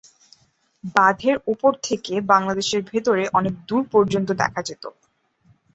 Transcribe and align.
বাঁধের 0.95 1.37
ওপর 1.47 1.71
থেকে 1.83 2.13
বাংলাদেশের 2.31 2.81
ভেতরে 2.89 3.23
অনেক 3.33 3.53
দূর 3.69 3.83
পর্যন্ত 3.93 4.29
দেখা 4.41 4.61
যেত। 4.67 4.83